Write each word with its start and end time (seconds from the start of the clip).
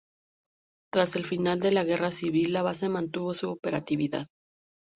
Tras 0.91 1.15
el 1.15 1.27
final 1.27 1.59
de 1.59 1.71
la 1.73 1.83
Guerra 1.83 2.09
Civil, 2.09 2.53
la 2.53 2.63
base 2.63 2.89
mantuvo 2.89 3.35
su 3.35 3.51
operatividad. 3.51 4.25